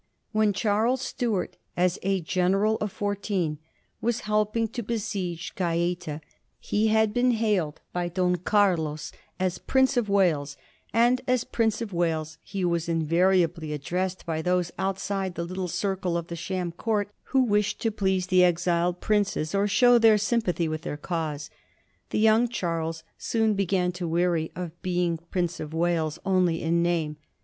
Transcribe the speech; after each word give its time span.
203 0.31 0.39
When 0.39 0.51
Charles 0.53 1.01
Stuart, 1.03 1.57
as 1.77 1.99
a 2.01 2.21
general 2.21 2.75
of 2.77 2.91
fourteen, 2.91 3.59
was 4.01 4.21
help 4.21 4.57
ing 4.57 4.67
to 4.69 4.81
besiege 4.81 5.53
Gaeta, 5.53 6.21
he 6.59 6.87
had 6.87 7.13
been 7.13 7.29
hailed 7.33 7.81
by 7.93 8.09
Don 8.09 8.37
Carlos 8.37 9.11
as 9.39 9.59
Prince 9.59 9.97
of 9.97 10.09
Wales, 10.09 10.57
and 10.91 11.21
as 11.27 11.43
Prince 11.43 11.83
of 11.83 11.93
Wales 11.93 12.39
he 12.41 12.65
was 12.65 12.87
inva 12.87 13.07
riably 13.29 13.75
addressed 13.75 14.25
by 14.25 14.41
those 14.41 14.71
outside 14.79 15.35
the 15.35 15.43
little 15.45 15.67
circle 15.67 16.17
of 16.17 16.29
the 16.29 16.35
sham 16.35 16.71
court 16.71 17.11
who 17.25 17.43
wished 17.43 17.79
to 17.81 17.91
please 17.91 18.25
the 18.25 18.43
exiled 18.43 19.01
princes 19.01 19.53
or 19.53 19.67
show 19.67 19.99
their 19.99 20.17
sympathy 20.17 20.67
with 20.67 20.81
their 20.81 20.97
cause. 20.97 21.51
The 22.09 22.17
young 22.17 22.47
Charles 22.47 23.03
soon 23.19 23.53
began 23.53 23.91
to 23.91 24.07
weary 24.07 24.51
of 24.55 24.81
being 24.81 25.19
Prince 25.29 25.59
of 25.59 25.75
Wales 25.75 26.17
only 26.25 26.59
in 26.59 26.81
name. 26.81 27.17